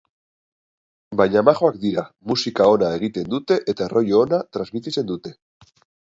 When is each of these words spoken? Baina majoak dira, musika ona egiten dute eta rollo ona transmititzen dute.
Baina 1.19 1.41
majoak 1.49 1.75
dira, 1.83 2.03
musika 2.31 2.67
ona 2.77 2.89
egiten 2.99 3.29
dute 3.33 3.57
eta 3.75 3.89
rollo 3.93 4.17
ona 4.23 4.39
transmititzen 4.57 5.13
dute. 5.13 5.35